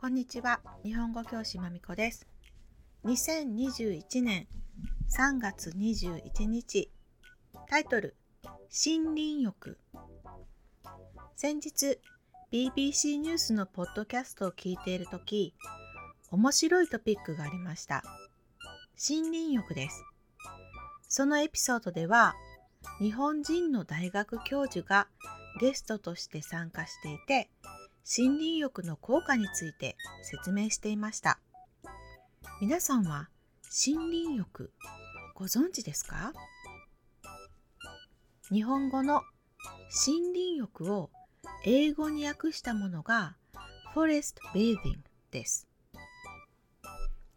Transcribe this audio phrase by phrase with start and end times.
[0.00, 0.60] こんにちは。
[0.82, 2.26] 日本語教師まみこです。
[3.04, 4.48] 2021年
[5.14, 6.90] 3月21日
[7.68, 9.78] タイトル森林浴。
[11.36, 11.98] 先日
[12.50, 15.52] BBC ニュースのポッドキャストを聞いている時
[16.30, 18.02] 面白いトピックがありました。
[19.06, 20.02] 森林浴です。
[21.10, 22.34] そのエピソードでは
[23.00, 25.08] 日本人の大学教授が
[25.60, 27.50] ゲストとして参加していて
[28.12, 31.38] 森林浴の効果について説明していました。
[32.60, 33.28] 皆さんは
[33.86, 34.72] 森林浴
[35.32, 36.32] ご存知ですか？
[38.50, 39.22] 日本語の
[40.04, 41.10] 森林浴を
[41.64, 43.36] 英語に訳したものが
[43.94, 44.74] Forest Bathing
[45.30, 45.68] です。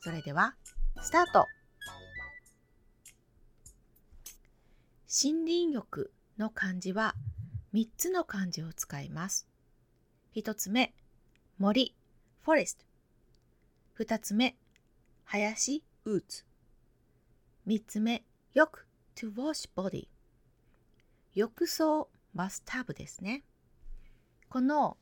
[0.00, 0.54] それでは
[1.02, 1.46] スタート。
[5.22, 7.14] 森林浴の漢字は
[7.74, 9.46] 3つの漢字を使います。
[10.34, 10.94] 1つ目、
[11.58, 11.94] 森、
[12.42, 12.86] forest。
[13.98, 14.56] 2つ目、
[15.24, 16.46] 林、woods。
[17.66, 20.08] 3つ目、浴、to wash body。
[21.34, 23.42] 浴槽、バスタブですね。
[24.48, 24.96] この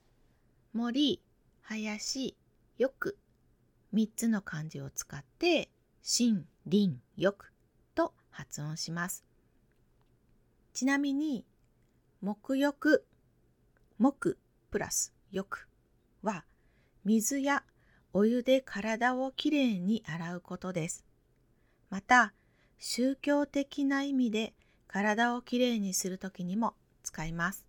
[0.73, 1.23] 森、
[1.63, 2.37] 林、
[2.77, 3.17] 浴、
[3.95, 5.71] 3つの漢字を使って、
[6.03, 7.53] 森林浴
[7.95, 9.25] と発音します。
[10.73, 11.47] ちなみに、
[12.21, 13.07] 沐浴、
[14.01, 14.37] 沐
[14.73, 15.69] プラス浴
[16.23, 16.45] は
[17.05, 17.65] 水や
[18.13, 21.05] お湯で体をきれいに洗うことです。
[21.89, 22.33] また、
[22.79, 24.55] 宗教的な意味で
[24.87, 27.67] 体をきれいにするときにも使います。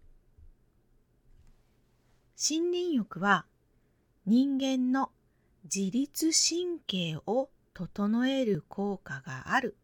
[2.38, 3.46] 森林浴は
[4.26, 5.12] 人間の
[5.64, 9.78] 自律神経を整える効果がある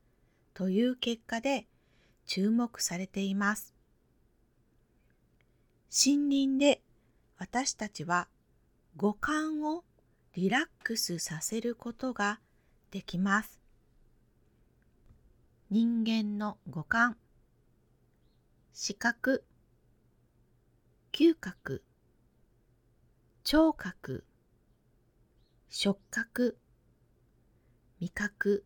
[0.53, 1.67] という結果で
[2.25, 3.75] 注目されています。
[5.92, 6.81] 森林で
[7.38, 8.27] 私たちは
[8.95, 9.83] 五感を
[10.33, 12.39] リラックスさせることが
[12.92, 13.59] できます。
[15.70, 17.17] 人間の五感。
[18.73, 19.43] 視覚。
[21.11, 21.83] 嗅覚。
[23.43, 24.23] 聴覚。
[25.69, 26.58] 触覚。
[27.99, 28.65] 味覚。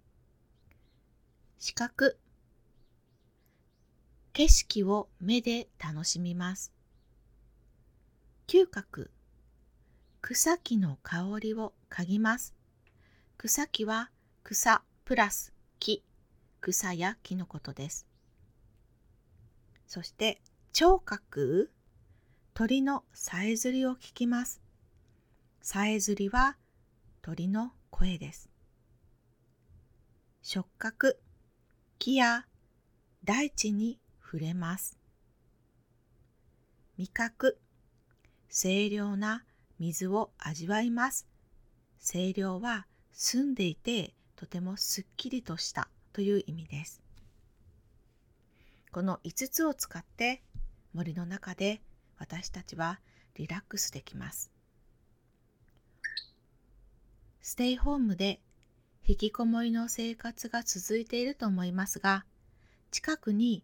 [1.59, 2.20] 視覚。
[4.34, 6.81] 景色を目で楽しみます。
[8.54, 9.10] 嗅覚
[10.22, 12.54] 草木の香りを嗅ぎます。
[13.38, 14.10] 草木は
[14.44, 16.04] 草プラス木、
[16.60, 18.06] 草や木のことです。
[19.88, 20.42] そして
[20.74, 21.72] 聴覚
[22.54, 24.62] 鳥のさえずりを聞きます。
[25.62, 26.58] さえずりは
[27.22, 28.50] 鳥の声です。
[30.42, 31.22] 触覚
[32.00, 32.46] 木や
[33.24, 35.00] 大地に触れます。
[36.98, 37.58] 味覚
[38.52, 39.46] 清涼な
[39.80, 41.26] 水を味わいます。
[42.06, 47.02] 清涼は澄んでいてとてもすっきりとしたという意味です。
[48.92, 50.44] この5つを使って
[50.94, 51.82] 森の中で
[52.18, 53.00] 私たちは
[53.36, 54.52] リラックスできます。
[57.42, 58.42] ステイホームで
[59.08, 62.26] 引きこもりの生活が続いていると思いますが、
[62.92, 63.64] 近くに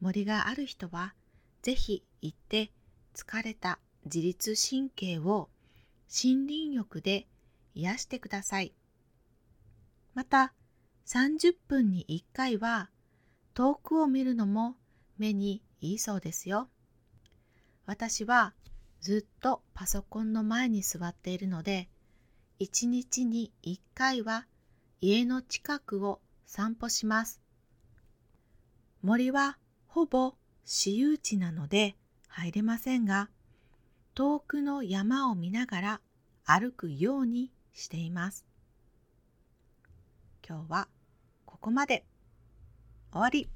[0.00, 1.14] 森がある人は
[1.62, 2.70] ぜひ行って
[3.14, 5.48] 疲れた自律神経を
[6.08, 7.26] 森林浴で
[7.74, 8.74] 癒してください。
[10.14, 10.54] また、
[11.06, 12.90] 30分に1回は
[13.54, 14.76] 遠くを見るのも
[15.18, 16.68] 目にいいそうですよ。
[17.86, 18.54] 私は
[19.00, 21.88] ずっとパソコンの前に座っているので、
[22.60, 24.46] 1日に1回は
[25.00, 27.40] 家の近くを散歩します。
[29.02, 33.30] 森はほぼ私有地なので入れませんが、
[34.18, 36.00] 遠くの山を見ながら
[36.44, 38.44] 歩くようにしています。
[40.44, 40.88] 今日は
[41.44, 42.04] ここまで。
[43.12, 43.48] 終わり。